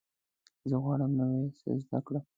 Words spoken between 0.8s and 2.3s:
غواړم نوی څه زده کړم.